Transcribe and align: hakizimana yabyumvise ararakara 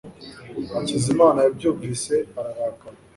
hakizimana 0.73 1.39
yabyumvise 1.45 2.13
ararakara 2.39 2.97